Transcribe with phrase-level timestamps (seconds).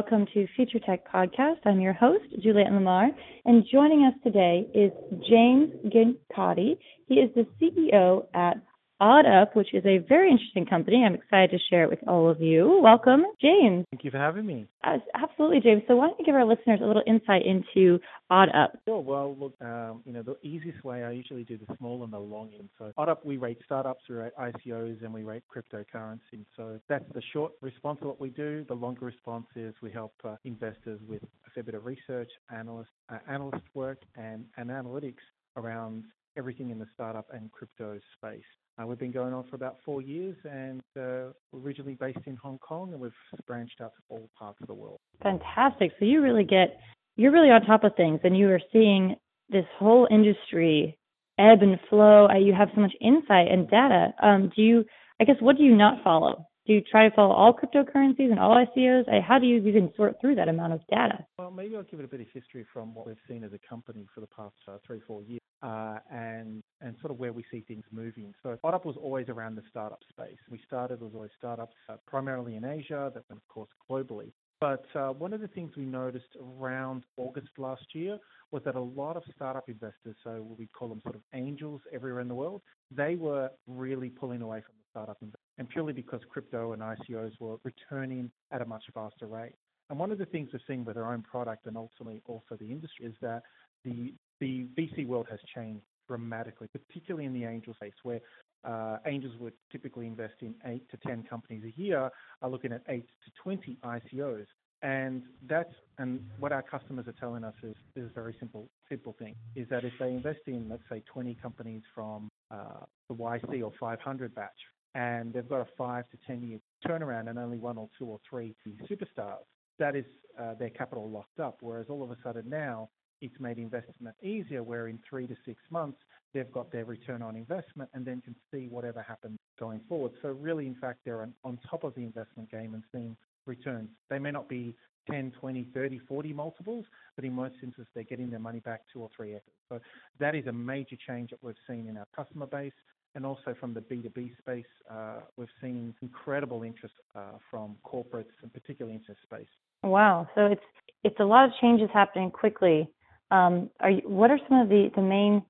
[0.00, 1.58] Welcome to Future Tech Podcast.
[1.66, 3.10] I'm your host, Juliette Lamar,
[3.44, 4.90] and joining us today is
[5.28, 6.78] James Giancotti.
[7.06, 8.56] He is the CEO at
[9.00, 11.04] OddUp, which is a very interesting company.
[11.04, 12.80] I'm excited to share it with all of you.
[12.82, 13.86] Welcome, James.
[13.90, 14.66] Thank you for having me.
[14.84, 15.82] Uh, absolutely, James.
[15.88, 17.98] So why don't you give our listeners a little insight into
[18.30, 18.68] OddUp?
[18.86, 19.00] Sure.
[19.00, 22.18] Well, look, um, you know, the easiest way I usually do the small and the
[22.18, 22.68] long end.
[22.78, 26.44] So OddUp, we rate startups, we rate ICOs, and we rate cryptocurrency.
[26.56, 28.64] So that's the short response to what we do.
[28.68, 32.90] The longer response is we help uh, investors with a fair bit of research, analyst,
[33.08, 35.22] uh, analyst work, and, and analytics
[35.56, 36.04] around
[36.36, 38.42] everything in the startup and crypto space.
[38.80, 42.58] Uh, we've been going on for about four years, and uh, originally based in Hong
[42.58, 43.12] Kong, and we've
[43.46, 44.98] branched out to all parts of the world.
[45.22, 45.92] Fantastic!
[45.98, 46.78] So you really get
[47.16, 49.16] you're really on top of things, and you are seeing
[49.48, 50.96] this whole industry
[51.38, 52.28] ebb and flow.
[52.28, 54.14] Uh, you have so much insight and data.
[54.22, 54.84] Um, do you?
[55.20, 56.46] I guess what do you not follow?
[56.66, 59.04] Do you try to follow all cryptocurrencies and all ICOs?
[59.22, 61.24] How do you even sort through that amount of data?
[61.38, 63.58] Well, maybe I'll give it a bit of history from what we've seen as a
[63.68, 67.44] company for the past uh, three, four years uh, and and sort of where we
[67.50, 68.32] see things moving.
[68.42, 70.38] So OddUp was always around the startup space.
[70.50, 74.32] We started was always startups uh, primarily in Asia, but of course globally.
[74.60, 78.18] But uh, one of the things we noticed around August last year
[78.50, 82.20] was that a lot of startup investors, so we call them sort of angels everywhere
[82.20, 85.18] in the world, they were really pulling away from startup
[85.58, 89.54] and purely because crypto and ICOs were returning at a much faster rate.
[89.88, 92.70] And one of the things we're seeing with our own product and ultimately also the
[92.70, 93.42] industry is that
[93.84, 98.20] the the VC world has changed dramatically, particularly in the angel space, where
[98.64, 102.10] uh, angels would typically invest in eight to 10 companies a year,
[102.42, 104.46] are looking at eight to 20 ICOs.
[104.82, 109.14] And that's and what our customers are telling us is, is a very simple simple
[109.18, 113.62] thing is that if they invest in let's say 20 companies from uh, the YC
[113.62, 114.48] or 500 batch
[114.94, 118.20] and they've got a five to 10 year turnaround and only one or two or
[118.28, 118.54] three
[118.90, 119.44] superstars,
[119.78, 120.04] that is
[120.38, 121.58] uh, their capital locked up.
[121.60, 122.88] Whereas all of a sudden now
[123.20, 125.98] it's made investment easier, where in three to six months,
[126.32, 130.12] they've got their return on investment and then can see whatever happens going forward.
[130.22, 133.88] So really, in fact, they're on top of the investment game and seeing returns.
[134.08, 134.74] They may not be
[135.10, 136.84] 10, 20, 30, 40 multiples,
[137.16, 139.44] but in most instances, they're getting their money back two or three x.
[139.68, 139.80] So
[140.18, 142.72] that is a major change that we've seen in our customer base.
[143.14, 148.52] And also from the B2B space, uh, we've seen incredible interest uh, from corporates and
[148.52, 149.48] particularly into space.
[149.82, 150.28] Wow.
[150.34, 150.62] So it's
[151.02, 152.88] it's a lot of changes happening quickly.
[153.30, 155.42] Um, are you, what are some of the, the main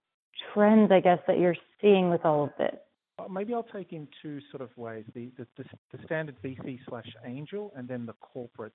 [0.55, 2.77] trends, I guess, that you're seeing with all of this?
[3.19, 6.79] Uh, maybe I'll take in two sort of ways: the the, the, the standard VC
[6.89, 8.73] slash angel, and then the corporate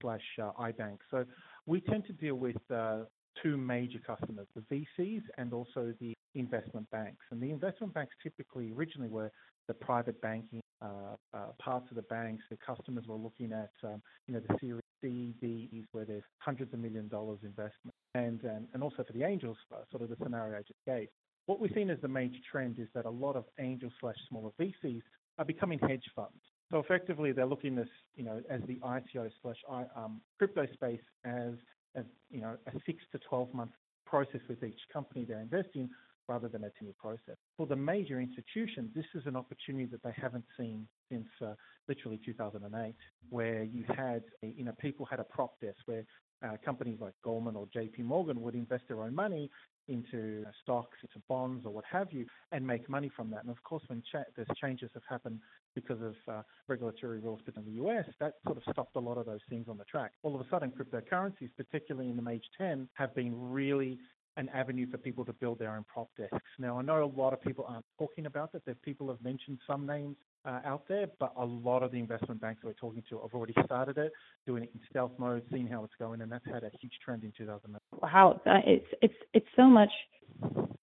[0.00, 0.98] slash uh, iBank.
[1.10, 1.24] So
[1.66, 3.00] we tend to deal with uh,
[3.42, 7.24] two major customers: the VCs and also the investment banks.
[7.30, 9.30] And the investment banks typically originally were
[9.66, 12.44] the private banking uh, uh, parts of the banks.
[12.50, 16.72] The customers were looking at um, you know the Series C, Ds, where there's hundreds
[16.72, 20.16] of million dollars investment and um, and also for the angels, uh, sort of the
[20.22, 21.08] scenario I just gave.
[21.46, 24.50] What we've seen as the major trend is that a lot of angel slash smaller
[24.60, 25.02] VCs
[25.38, 26.42] are becoming hedge funds.
[26.70, 29.56] So effectively, they're looking at you know as the ICO slash
[29.96, 31.54] um, crypto space as
[31.94, 33.72] as you know a six to twelve month
[34.06, 35.88] process with each company they're investing
[36.28, 37.36] rather than a 10 year process.
[37.56, 41.54] For the major institutions, this is an opportunity that they haven't seen since uh,
[41.88, 42.94] literally 2008,
[43.30, 46.04] where you had, a, you know, people had a prop desk where
[46.44, 49.50] uh, companies like Goldman or JP Morgan would invest their own money
[49.88, 53.40] into stocks, into bonds, or what have you, and make money from that.
[53.40, 55.40] And of course, when cha- there's changes have happened
[55.74, 59.26] because of uh, regulatory rules within the US, that sort of stopped a lot of
[59.26, 60.12] those things on the track.
[60.22, 63.98] All of a sudden, cryptocurrencies, particularly in the Major 10, have been really
[64.38, 66.38] an avenue for people to build their own prop desks.
[66.60, 68.64] Now, I know a lot of people aren't talking about that.
[68.64, 72.40] There people have mentioned some names uh, out there, but a lot of the investment
[72.40, 74.12] banks that we're talking to have already started it,
[74.46, 77.24] doing it in stealth mode, seeing how it's going, and that's had a huge trend
[77.24, 77.80] in 2009.
[78.00, 79.90] Wow, it's it's it's so much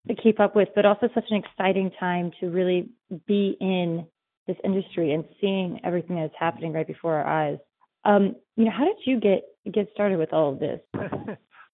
[0.08, 2.90] to keep up with, but also such an exciting time to really
[3.26, 4.06] be in
[4.48, 7.58] this industry and seeing everything that's happening right before our eyes.
[8.04, 9.44] Um, you know, how did you get
[9.74, 10.80] get started with all of this?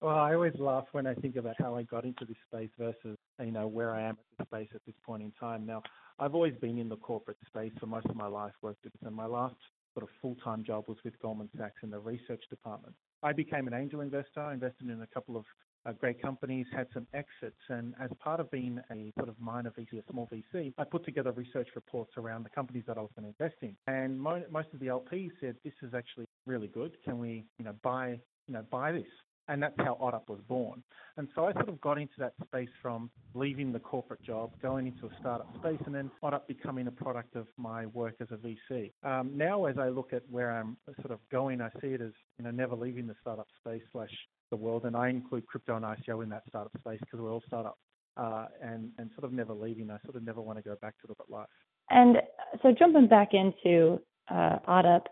[0.00, 3.18] well, I always laugh when I think about how I got into this space versus
[3.40, 5.66] you know where I am at this space at this point in time.
[5.66, 5.82] Now,
[6.18, 9.14] I've always been in the corporate space for most of my life, worked at, and
[9.14, 9.56] my last
[9.94, 12.94] sort of full-time job was with Goldman Sachs in the research department.
[13.22, 15.44] I became an angel investor, invested in a couple of
[15.84, 19.70] uh, great companies, had some exits, and as part of being a sort of minor
[19.70, 23.10] VC, a small VC, I put together research reports around the companies that I was
[23.18, 23.76] going to invest in.
[23.86, 26.96] And mo- most of the LPs said, "This is actually really good.
[27.04, 29.08] Can we, you know, buy, you know, buy this?"
[29.52, 30.82] And that's how OddUp was born.
[31.18, 34.86] And so I sort of got into that space from leaving the corporate job, going
[34.86, 38.36] into a startup space, and then OddUp becoming a product of my work as a
[38.36, 38.92] VC.
[39.04, 42.12] Um, now, as I look at where I'm sort of going, I see it as
[42.38, 44.10] you know never leaving the startup space slash
[44.50, 47.42] the world, and I include crypto and ICO in that startup space because we're all
[47.46, 47.78] startups,
[48.16, 49.90] uh, and and sort of never leaving.
[49.90, 51.48] I sort of never want to go back to the life.
[51.90, 52.16] And
[52.62, 54.00] so jumping back into
[54.30, 54.58] uh,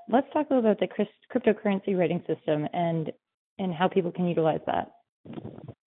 [0.09, 0.89] let's talk a little about the
[1.35, 3.13] cryptocurrency rating system and
[3.61, 4.91] and how people can utilize that.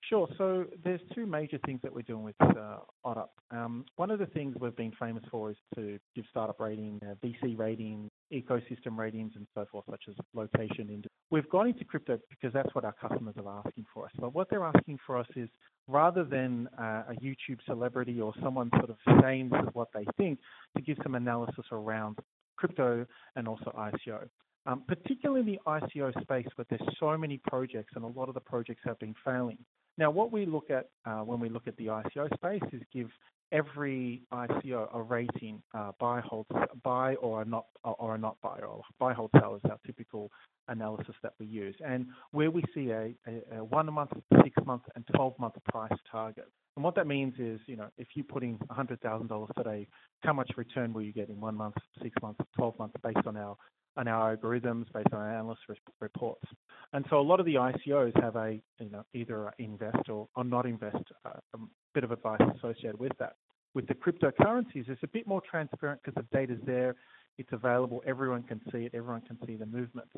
[0.09, 0.27] Sure.
[0.37, 3.29] So there's two major things that we're doing with uh, OddUp.
[3.51, 7.15] Um, one of the things we've been famous for is to give startup rating, uh,
[7.25, 11.03] VC rating, ecosystem ratings, and so forth, such as location.
[11.31, 14.11] We've gone into crypto because that's what our customers are asking for us.
[14.19, 15.49] But what they're asking for us is
[15.87, 20.37] rather than uh, a YouTube celebrity or someone sort of saying what they think,
[20.75, 22.19] to give some analysis around
[22.57, 23.05] crypto
[23.35, 24.27] and also ICO.
[24.65, 28.33] Um, particularly in the ICO space, where there's so many projects and a lot of
[28.33, 29.57] the projects have been failing.
[29.97, 33.09] Now, what we look at uh, when we look at the ICO space is give
[33.53, 36.47] every ICO a rating, uh, buy, hold,
[36.83, 40.31] buy or not or not buy or buy, hold, sell is our typical
[40.67, 41.75] analysis that we use.
[41.85, 44.11] And where we see a, a, a one month,
[44.43, 46.49] six month, and 12 month price target.
[46.75, 49.87] And what that means is, you know, if you put in $100,000 today,
[50.21, 53.37] how much return will you get in one month, six months, 12 months based on
[53.37, 53.55] our
[53.97, 55.61] on our algorithms based on our analyst
[55.99, 56.45] reports.
[56.93, 60.43] And so a lot of the ICOs have a, you know, either invest or, or
[60.43, 61.57] not invest, uh, a
[61.93, 63.33] bit of advice associated with that.
[63.73, 66.95] With the cryptocurrencies, it's a bit more transparent because the data's there,
[67.37, 70.11] it's available, everyone can see it, everyone can see the movements.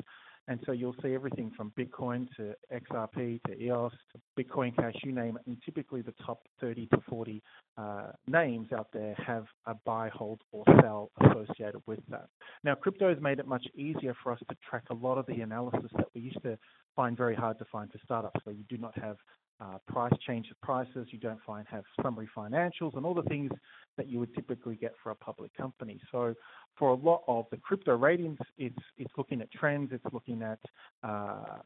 [0.48, 5.12] And so you'll see everything from Bitcoin to XRP to EOS to Bitcoin Cash, you
[5.12, 5.42] name it.
[5.46, 7.42] And typically the top 30 to 40
[7.76, 12.28] uh, names out there have a buy, hold, or sell associated with that.
[12.62, 15.40] Now, crypto has made it much easier for us to track a lot of the
[15.40, 16.56] analysis that we used to
[16.94, 19.16] find very hard to find for startups, where you do not have
[19.60, 23.50] uh, price change of prices, you don't find have summary financials, and all the things
[23.96, 25.98] that you would typically get for a public company.
[26.12, 26.34] So
[26.78, 30.58] for a lot of the crypto ratings, it's it's looking at trends, it's looking at
[31.02, 31.58] uh,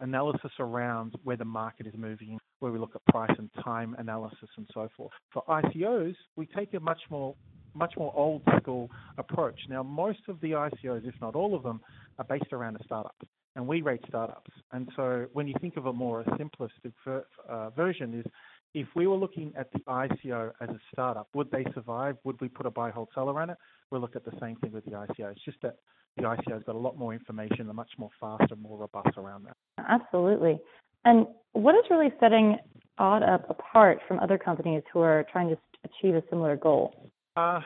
[0.00, 4.48] analysis around where the market is moving, where we look at price and time analysis
[4.56, 5.12] and so forth.
[5.32, 7.34] For ICOs, we take a much more
[7.74, 9.60] much more old school approach.
[9.68, 11.80] Now, most of the ICOs, if not all of them,
[12.18, 13.14] are based around a startup
[13.56, 14.50] and we rate startups.
[14.72, 18.26] And so when you think of a more simplistic ver- uh, version is
[18.74, 22.16] if we were looking at the ICO as a startup, would they survive?
[22.24, 23.56] Would we put a buy, hold, sell around it?
[23.90, 25.32] We'll look at the same thing with the ICO.
[25.32, 25.76] It's just that
[26.16, 29.46] the ICO's got a lot more information and much more fast and more robust around
[29.46, 29.56] that.
[29.88, 30.58] Absolutely.
[31.04, 32.58] And what is really setting
[33.00, 37.10] OddUp apart from other companies who are trying to achieve a similar goal?
[37.36, 37.60] Uh,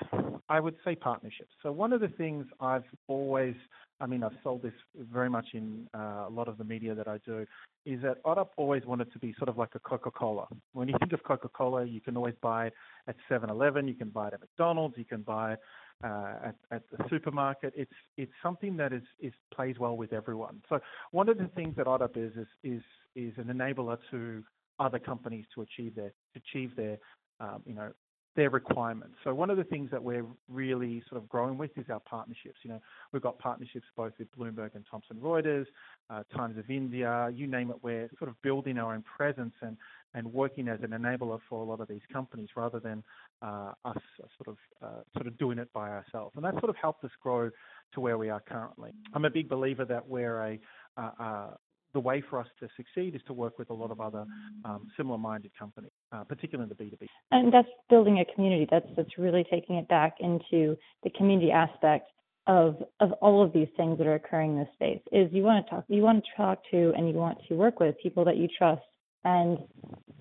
[0.48, 1.50] I would say partnerships.
[1.62, 3.54] So one of the things I've always,
[4.02, 4.72] I mean, I've sold this
[5.12, 7.46] very much in uh, a lot of the media that I do,
[7.86, 10.48] is that OddUp always wanted to be sort of like a Coca-Cola.
[10.72, 12.74] When you think of Coca-Cola, you can always buy it
[13.06, 15.60] at 7-Eleven, you can buy it at McDonald's, you can buy it
[16.02, 17.72] uh, at, at the supermarket.
[17.76, 20.62] It's it's something that is, is plays well with everyone.
[20.68, 20.80] So
[21.12, 22.82] one of the things that OddUp is is is
[23.14, 24.42] is an enabler to
[24.80, 26.98] other companies to achieve their achieve their
[27.38, 27.92] um, you know
[28.34, 29.16] their requirements.
[29.24, 32.56] So one of the things that we're really sort of growing with is our partnerships.
[32.62, 32.80] You know,
[33.12, 35.66] we've got partnerships both with Bloomberg and Thomson Reuters,
[36.08, 37.76] uh, Times of India, you name it.
[37.82, 39.76] We're sort of building our own presence and
[40.14, 43.02] and working as an enabler for a lot of these companies rather than
[43.40, 43.96] uh, us
[44.36, 46.34] sort of uh, sort of doing it by ourselves.
[46.36, 47.50] And that sort of helped us grow
[47.94, 48.92] to where we are currently.
[49.14, 50.58] I'm a big believer that we're a
[50.98, 51.50] uh,
[51.94, 54.24] the way for us to succeed is to work with a lot of other
[54.64, 57.06] um, similar-minded companies, uh, particularly in the B2B.
[57.30, 58.66] And that's building a community.
[58.70, 62.08] That's that's really taking it back into the community aspect
[62.46, 65.00] of of all of these things that are occurring in this space.
[65.12, 67.80] Is you want to talk, you want to talk to, and you want to work
[67.80, 68.82] with people that you trust,
[69.24, 69.58] and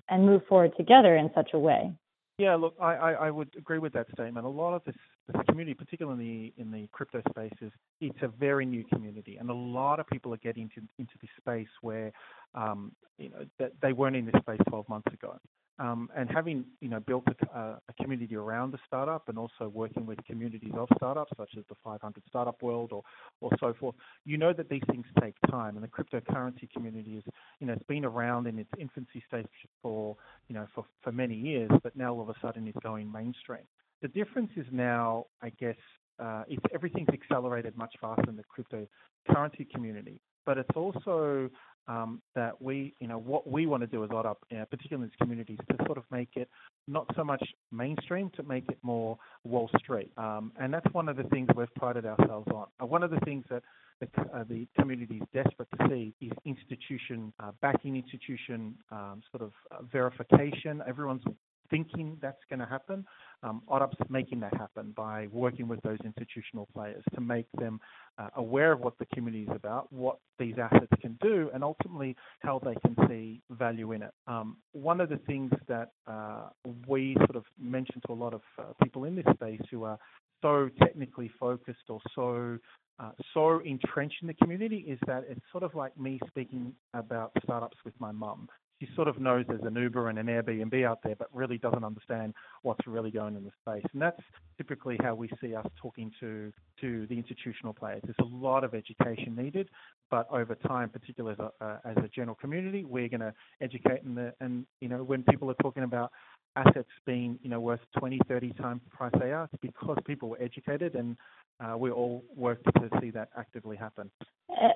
[0.08, 1.92] and move forward together in such a way.
[2.38, 4.46] Yeah, look, I, I, I, would agree with that statement.
[4.46, 4.96] A lot of this,
[5.28, 9.36] this community, particularly in the, in the crypto space, is it's a very new community,
[9.36, 12.12] and a lot of people are getting into, into this space where
[12.54, 15.38] um, you know that they weren't in this space 12 months ago.
[15.78, 17.24] Um, and having you know built
[17.54, 21.64] a, a, community around the startup and also working with communities of startups such as
[21.70, 23.02] the 500 startup world or
[23.40, 23.94] or so forth,
[24.26, 25.76] you know that these things take time.
[25.76, 27.24] And the cryptocurrency community is
[27.58, 29.46] you know it's been around in its infancy stage
[29.80, 30.14] for
[30.48, 33.64] you know for for many years, but now all of a sudden it's going mainstream.
[34.02, 35.76] The difference is now, I guess,
[36.18, 41.48] uh, it's everything's accelerated much faster in the cryptocurrency community, but it's also
[41.88, 45.10] um, that we, you know, what we want to do as OddUp, uh, particularly in
[45.10, 46.48] these communities, to sort of make it
[46.86, 50.10] not so much mainstream, to make it more Wall Street.
[50.16, 52.66] Um, and that's one of the things we've prided ourselves on.
[52.80, 53.62] Uh, one of the things that
[54.00, 59.42] the, uh, the community is desperate to see is institution uh, backing, institution um, sort
[59.42, 60.82] of uh, verification.
[60.86, 61.22] Everyone's
[61.70, 63.04] thinking that's going to happen.
[63.42, 67.80] Um, OddUp's making that happen by working with those institutional players to make them
[68.18, 72.16] uh, aware of what the community is about, what these assets can do, and ultimately
[72.40, 74.12] how they can see value in it.
[74.26, 76.50] Um, one of the things that uh,
[76.86, 79.98] we sort of mention to a lot of uh, people in this space who are
[80.42, 82.58] so technically focused or so
[82.98, 87.32] uh, so entrenched in the community is that it's sort of like me speaking about
[87.42, 88.48] startups with my mum
[88.82, 91.84] she sort of knows there's an Uber and an Airbnb out there, but really doesn't
[91.84, 93.84] understand what's really going in the space.
[93.92, 94.20] And that's
[94.56, 98.00] typically how we see us talking to to the institutional players.
[98.04, 99.68] There's a lot of education needed,
[100.10, 104.02] but over time, particularly as a, uh, as a general community, we're going to educate.
[104.02, 106.10] And, the, and you know, when people are talking about
[106.56, 110.28] assets being you know worth 20, 30 times the price they are, it's because people
[110.28, 111.16] were educated and
[111.60, 114.10] uh, we all worked to see that actively happen.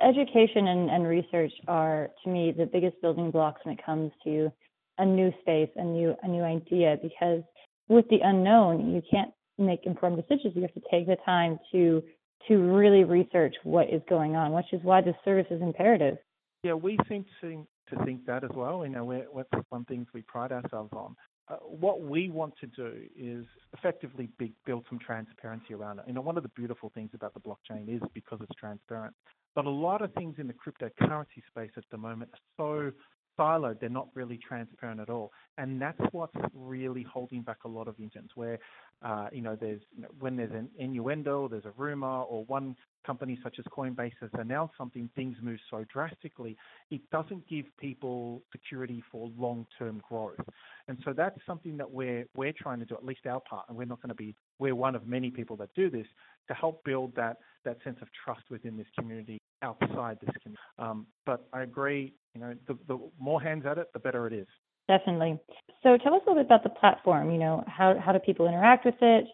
[0.03, 4.51] Education and, and research are, to me, the biggest building blocks when it comes to
[4.99, 6.97] a new space, a new a new idea.
[7.03, 7.43] Because
[7.89, 10.55] with the unknown, you can't make informed decisions.
[10.55, 12.03] You have to take the time to
[12.49, 16.17] to really research what is going on, which is why this service is imperative.
[16.63, 18.85] Yeah, we seem to, to think that as well.
[18.85, 21.17] You know, we're, that's one things we pride ourselves on.
[21.49, 26.05] Uh, what we want to do is effectively be, build some transparency around it.
[26.09, 29.15] You know, one of the beautiful things about the blockchain is because it's transparent.
[29.55, 32.93] But a lot of things in the cryptocurrency space at the moment are so
[33.39, 35.31] siloed, they're not really transparent at all.
[35.59, 38.59] And that's what's really holding back a lot of engines where,
[39.05, 39.81] uh, you know, there's,
[40.19, 42.75] when there's an innuendo, there's a rumor, or one
[43.07, 46.57] company such as Coinbase has announced something, things move so drastically,
[46.91, 50.41] it doesn't give people security for long-term growth.
[50.89, 53.77] And so that's something that we're, we're trying to do, at least our part, and
[53.77, 56.07] we're not going to be, we're one of many people that do this,
[56.49, 60.63] to help build that, that sense of trust within this community outside this community.
[60.79, 64.33] Um, but I agree, you know, the, the more hands at it, the better it
[64.33, 64.47] is.
[64.89, 65.41] Definitely.
[65.83, 67.31] So tell us a little bit about the platform.
[67.31, 69.27] You know, how how do people interact with it?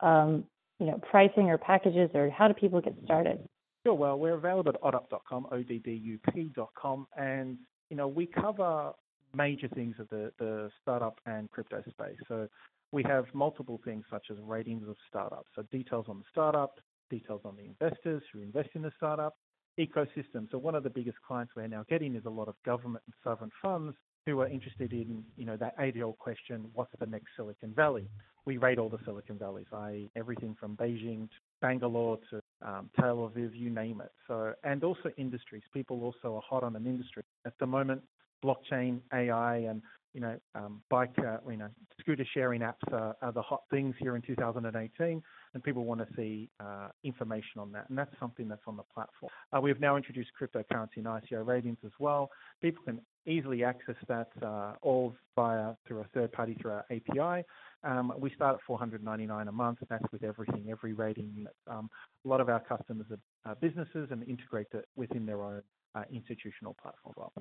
[0.00, 0.44] Um,
[0.78, 3.38] you know, pricing or packages, or how do people get started?
[3.84, 3.94] Sure.
[3.94, 7.56] Well, we're available at oddup.com, O-D-D-U-P.com, and
[7.88, 8.92] you know, we cover
[9.34, 12.18] major things of the, the startup and crypto space.
[12.26, 12.48] So
[12.92, 16.74] we have multiple things such as ratings of startups, so details on the startup,
[17.10, 19.36] details on the investors who invest in the startup,
[19.78, 20.50] ecosystem.
[20.50, 23.14] So one of the biggest clients we're now getting is a lot of government and
[23.22, 23.96] sovereign funds
[24.26, 28.08] who are interested in, you know, that age-old question, what's the next Silicon Valley?
[28.44, 30.10] We rate all the Silicon Valleys, i.e.
[30.16, 34.10] everything from Beijing to Bangalore to um, Tel Aviv, you name it.
[34.26, 35.62] So, and also industries.
[35.72, 37.22] People also are hot on an industry.
[37.44, 38.02] At the moment,
[38.44, 39.80] blockchain, AI, and
[40.12, 41.68] you know, um, bike, uh, you know,
[42.00, 46.06] scooter sharing apps are, are, the hot things here in 2018, and people want to
[46.16, 49.30] see uh, information on that, and that's something that's on the platform.
[49.54, 52.30] Uh, we've now introduced cryptocurrency and ICO ratings as well.
[52.62, 57.44] People can easily access that uh, all via through a third party through our API.
[57.84, 61.54] Um, we start at 499 a month, that's with everything, every rating unit.
[61.68, 61.90] Um,
[62.24, 63.06] a lot of our customers
[63.44, 65.62] are businesses and integrate it within their own
[65.94, 67.14] uh, institutional platform.
[67.16, 67.32] Well,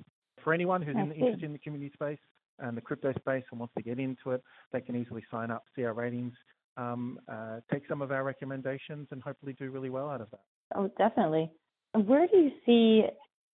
[0.43, 2.19] for anyone who's in, interested in the community space,
[2.59, 5.63] and the crypto space and wants to get into it, they can easily sign up,
[5.75, 6.33] see our ratings,
[6.77, 10.41] um, uh, take some of our recommendations, and hopefully do really well out of that.
[10.75, 11.51] Oh, definitely.
[11.93, 13.03] Where do you see,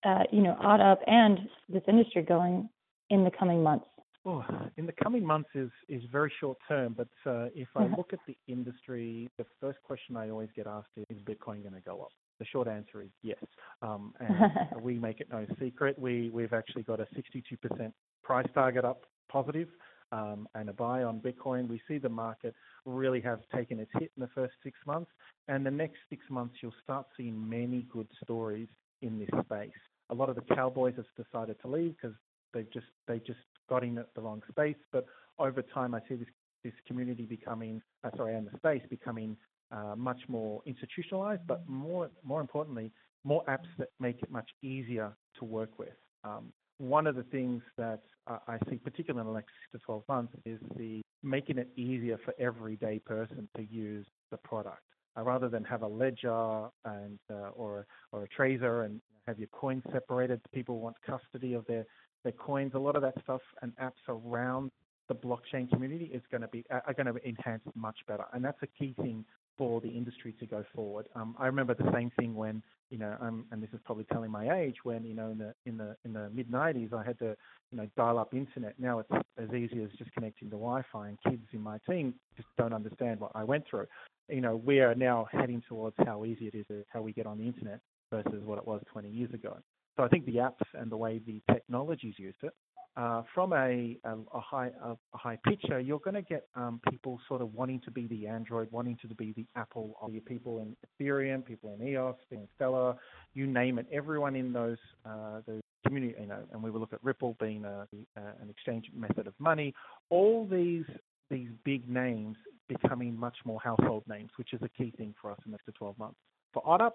[0.05, 1.39] uh, you know, OddUp and
[1.69, 2.69] this industry going
[3.11, 3.87] in the coming months?
[4.27, 4.45] Oh,
[4.77, 8.19] in the coming months is is very short term, but uh, if I look at
[8.27, 12.03] the industry, the first question I always get asked is, is Bitcoin going to go
[12.03, 12.11] up?
[12.39, 13.43] The short answer is yes,
[13.81, 15.99] um, and we make it no secret.
[15.99, 17.93] We we've actually got a 62%
[18.23, 19.69] price target up positive
[20.13, 21.67] um, and a buy on Bitcoin.
[21.67, 22.55] We see the market
[22.85, 25.11] really have taken its hit in the first six months,
[25.49, 28.69] and the next six months you'll start seeing many good stories
[29.03, 29.71] in this space.
[30.11, 32.17] A lot of the cowboys have decided to leave because
[32.53, 33.39] they've just they just
[33.69, 34.77] got in at the wrong space.
[34.93, 35.07] But
[35.39, 36.29] over time, I see this
[36.65, 39.37] this community becoming, uh, sorry, and the space becoming
[39.73, 42.93] uh, much more institutionalized, but more more importantly,
[43.25, 45.95] more apps that make it much easier to work with.
[46.25, 50.03] Um, one of the things that I see, particularly in the next six to 12
[50.09, 54.83] months, is the making it easier for everyday person to use the product.
[55.21, 59.49] Uh, rather than have a ledger and uh, or or a Trezor and have your
[59.49, 61.87] coins separated, people want custody of their
[62.23, 62.73] their coins.
[62.75, 64.71] A lot of that stuff and apps around
[65.09, 68.63] the blockchain community is going to be are going to enhance much better, and that's
[68.63, 69.25] a key thing
[69.61, 71.07] for the industry to go forward.
[71.15, 74.31] Um, I remember the same thing when you know, um, and this is probably telling
[74.31, 77.19] my age, when you know in the in the in the mid '90s I had
[77.19, 77.37] to
[77.71, 78.73] you know dial up internet.
[78.79, 82.49] Now it's as easy as just connecting to Wi-Fi, and kids in my team just
[82.57, 83.85] don't understand what I went through.
[84.31, 87.37] You know, we are now heading towards how easy it is, how we get on
[87.37, 89.59] the internet versus what it was 20 years ago.
[89.99, 92.55] So I think the apps and the way the technologies use it
[92.97, 96.81] uh, from a, a, a high a, a, high picture, you're going to get um,
[96.91, 99.97] people sort of wanting to be the Android, wanting to be the Apple.
[100.03, 102.97] Of your people in Ethereum, people in EOS, in Stellar,
[103.35, 103.87] you name it.
[103.93, 107.65] Everyone in those uh, those community, you know, and we will look at Ripple being
[107.65, 109.75] a, an exchange method of money.
[110.11, 110.85] All these
[111.31, 112.37] these big names
[112.69, 115.77] becoming much more household names, which is a key thing for us in the next
[115.77, 116.17] 12 months.
[116.53, 116.93] For OddUp,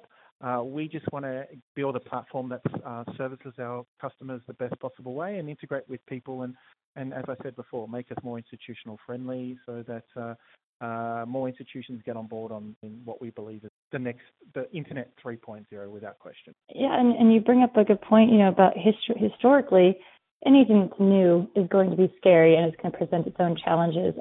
[0.64, 5.14] we just want to build a platform that uh, services our customers the best possible
[5.14, 6.56] way and integrate with people and,
[6.96, 10.36] and as I said before, make us more institutional friendly so that uh,
[10.82, 12.76] uh more institutions get on board on
[13.06, 14.24] what we believe is the next,
[14.54, 16.54] the Internet 3.0 without question.
[16.74, 19.98] Yeah, and, and you bring up a good point, you know, about history, historically,
[20.46, 23.56] anything that's new is going to be scary and it's going to present its own
[23.56, 24.14] challenges.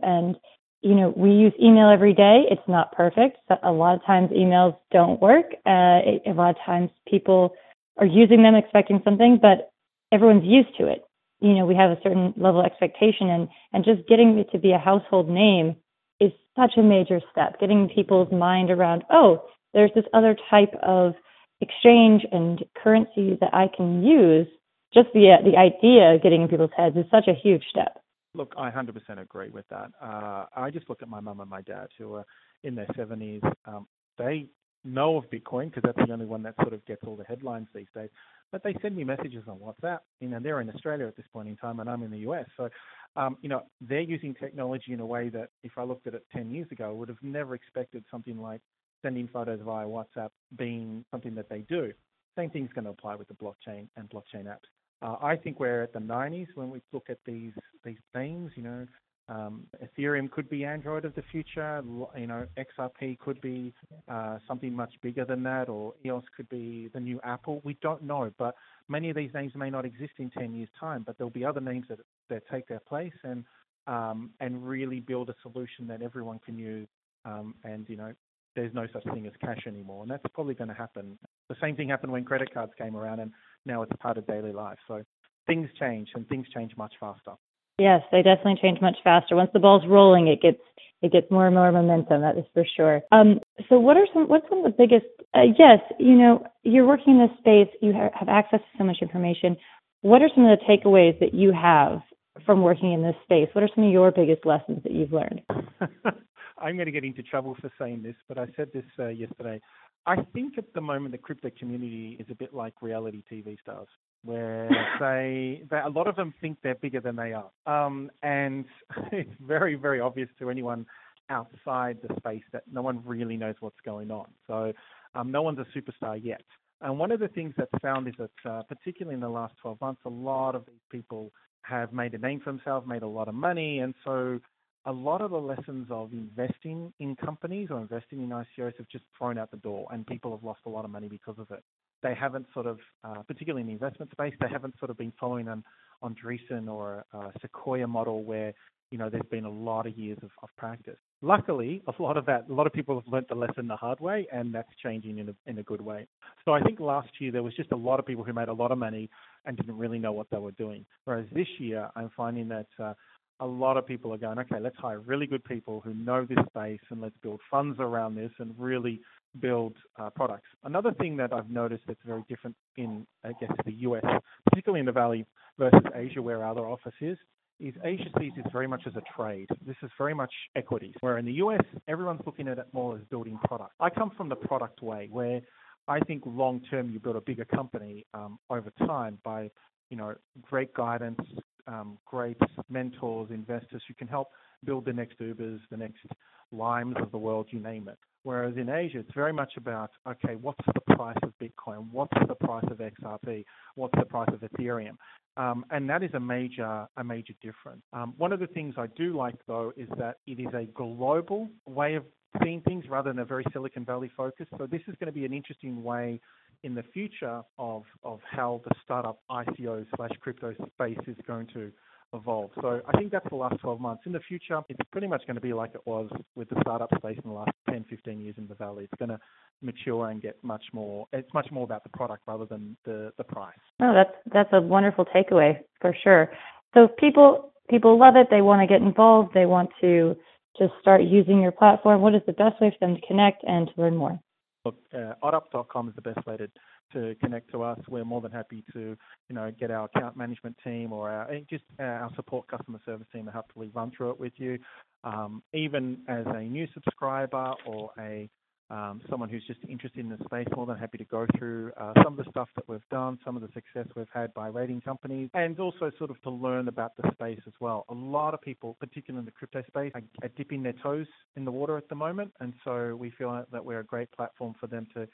[0.84, 2.42] You know, we use email every day.
[2.50, 3.38] It's not perfect.
[3.62, 5.46] A lot of times emails don't work.
[5.64, 7.54] Uh, a lot of times people
[7.96, 9.72] are using them expecting something, but
[10.12, 11.02] everyone's used to it.
[11.40, 14.58] You know, we have a certain level of expectation and, and just getting it to
[14.58, 15.76] be a household name
[16.20, 17.58] is such a major step.
[17.58, 21.14] Getting people's mind around, oh, there's this other type of
[21.62, 24.46] exchange and currency that I can use.
[24.92, 28.03] Just the the idea getting in people's heads is such a huge step.
[28.34, 29.90] Look, I 100% agree with that.
[30.02, 32.24] Uh, I just look at my mum and my dad who are
[32.64, 33.42] in their 70s.
[33.64, 33.86] Um,
[34.18, 34.48] they
[34.84, 37.68] know of Bitcoin because that's the only one that sort of gets all the headlines
[37.74, 38.10] these days.
[38.52, 40.00] But they send me messages on WhatsApp.
[40.20, 42.46] You know, they're in Australia at this point in time, and I'm in the US.
[42.56, 42.68] So,
[43.16, 46.24] um, you know, they're using technology in a way that if I looked at it
[46.32, 48.60] 10 years ago, I would have never expected something like
[49.02, 51.92] sending photos via WhatsApp being something that they do.
[52.36, 54.68] Same thing's going to apply with the blockchain and blockchain apps.
[55.02, 57.52] Uh, I think we're at the 90s when we look at these
[57.84, 58.52] these themes.
[58.56, 58.86] You know,
[59.28, 61.82] um, Ethereum could be Android of the future.
[62.16, 63.72] You know, XRP could be
[64.08, 67.60] uh, something much bigger than that, or EOS could be the new Apple.
[67.64, 68.54] We don't know, but
[68.88, 71.02] many of these names may not exist in 10 years' time.
[71.06, 73.44] But there'll be other names that that take their place and
[73.86, 76.88] um, and really build a solution that everyone can use.
[77.24, 78.12] Um, and you know,
[78.54, 81.18] there's no such thing as cash anymore, and that's probably going to happen.
[81.48, 83.32] The same thing happened when credit cards came around, and
[83.66, 84.78] now it's a part of daily life.
[84.88, 85.02] So
[85.46, 87.32] things change, and things change much faster.
[87.78, 89.34] Yes, they definitely change much faster.
[89.36, 90.60] Once the ball's rolling, it gets
[91.02, 92.22] it gets more and more momentum.
[92.22, 93.02] That is for sure.
[93.12, 95.06] Um, so, what are some what's some of the biggest?
[95.34, 97.68] Uh, yes, you know, you're working in this space.
[97.82, 99.56] You have access to so much information.
[100.02, 102.00] What are some of the takeaways that you have
[102.46, 103.48] from working in this space?
[103.52, 105.40] What are some of your biggest lessons that you've learned?
[106.58, 109.60] I'm going to get into trouble for saying this, but I said this uh, yesterday.
[110.06, 113.88] I think at the moment the crypto community is a bit like reality TV stars,
[114.22, 114.68] where
[115.00, 118.64] they, they a lot of them think they're bigger than they are, um, and
[119.12, 120.86] it's very very obvious to anyone
[121.30, 124.26] outside the space that no one really knows what's going on.
[124.46, 124.72] So
[125.14, 126.42] um, no one's a superstar yet.
[126.80, 129.80] And one of the things that's found is that, uh, particularly in the last 12
[129.80, 133.26] months, a lot of these people have made a name for themselves, made a lot
[133.26, 134.38] of money, and so
[134.86, 139.04] a lot of the lessons of investing in companies or investing in ICOs have just
[139.16, 141.62] thrown out the door, and people have lost a lot of money because of it.
[142.02, 145.12] They haven't sort of, uh, particularly in the investment space, they haven't sort of been
[145.18, 145.64] following an
[146.02, 148.52] Andreessen or a Sequoia model where
[148.90, 150.98] you know there's been a lot of years of, of practice.
[151.22, 153.98] Luckily, a lot of that, a lot of people have learnt the lesson the hard
[154.00, 156.06] way, and that's changing in a in a good way.
[156.44, 158.52] So I think last year there was just a lot of people who made a
[158.52, 159.08] lot of money
[159.46, 160.84] and didn't really know what they were doing.
[161.04, 162.92] Whereas this year, I'm finding that uh,
[163.40, 166.38] a lot of people are going, okay, let's hire really good people who know this
[166.48, 169.00] space and let's build funds around this and really
[169.40, 170.46] build uh, products.
[170.62, 174.04] Another thing that I've noticed that's very different in, I guess, the US,
[174.46, 175.26] particularly in the Valley
[175.58, 177.18] versus Asia, where our other office is,
[177.60, 179.48] is Asia sees this very much as a trade.
[179.66, 183.02] This is very much equities, where in the US, everyone's looking at it more as
[183.10, 183.72] building product.
[183.80, 185.40] I come from the product way, where
[185.86, 189.50] I think long term you build a bigger company um, over time by
[189.94, 191.20] you know great guidance,
[191.68, 192.36] um, great
[192.68, 194.26] mentors, investors who can help
[194.64, 196.04] build the next Ubers, the next
[196.50, 197.98] Limes of the world, you name it.
[198.24, 201.90] Whereas in Asia, it's very much about, okay, what's the price of Bitcoin?
[201.92, 203.44] What's the price of XRP?
[203.76, 204.96] What's the price of Ethereum?
[205.36, 207.82] Um, and that is a major, a major difference.
[207.92, 211.48] Um, one of the things I do like, though, is that it is a global
[211.66, 212.04] way of
[212.42, 214.46] seeing things rather than a very Silicon Valley focus.
[214.58, 216.20] So this is going to be an interesting way
[216.62, 221.70] in the future of, of how the startup ICO slash crypto space is going to
[222.14, 222.50] evolve.
[222.60, 224.02] So I think that's the last 12 months.
[224.06, 226.88] In the future, it's pretty much going to be like it was with the startup
[226.96, 228.84] space in the last 10, 15 years in the Valley.
[228.84, 229.18] It's going to
[229.62, 231.06] mature and get much more.
[231.12, 233.54] It's much more about the product rather than the the price.
[233.80, 236.30] Oh, that's that's a wonderful takeaway for sure.
[236.74, 240.16] So people people love it, they want to get involved, they want to
[240.58, 242.00] just start using your platform.
[242.00, 244.18] What is the best way for them to connect and to learn more?
[244.64, 246.48] Look, uh, oddup.com is the best way to
[246.92, 247.78] to connect to us.
[247.88, 248.96] We're more than happy to,
[249.28, 253.06] you know, get our account management team or our, just uh, our support customer service
[253.12, 254.58] team to happily run through it with you.
[255.02, 258.30] Um, even as a new subscriber or a
[258.74, 261.92] um, someone who's just interested in the space, more than happy to go through uh,
[262.02, 264.80] some of the stuff that we've done, some of the success we've had by rating
[264.80, 267.84] companies, and also sort of to learn about the space as well.
[267.88, 271.06] A lot of people, particularly in the crypto space, are, are dipping their toes
[271.36, 274.54] in the water at the moment, and so we feel that we're a great platform
[274.58, 275.06] for them to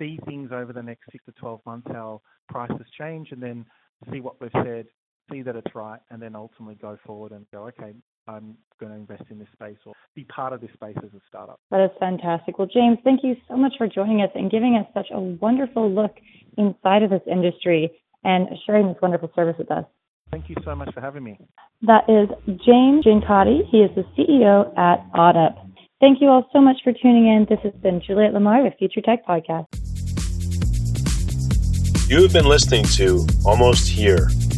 [0.00, 3.64] see things over the next six to 12 months, how prices change, and then
[4.10, 4.86] see what we've said,
[5.30, 7.94] see that it's right, and then ultimately go forward and go, okay,
[8.28, 11.20] I'm going to invest in this space or be part of this space as a
[11.28, 11.60] startup.
[11.70, 12.58] That is fantastic.
[12.58, 15.90] Well, James, thank you so much for joining us and giving us such a wonderful
[15.90, 16.16] look
[16.58, 17.90] inside of this industry
[18.24, 19.84] and sharing this wonderful service with us.
[20.32, 21.38] Thank you so much for having me.
[21.82, 22.28] That is
[22.66, 23.60] James Giancotti.
[23.70, 25.54] He is the CEO at OddUp.
[26.00, 27.46] Thank you all so much for tuning in.
[27.48, 29.66] This has been Juliet Lamar with Future Tech Podcast.
[32.10, 34.28] You have been listening to Almost Here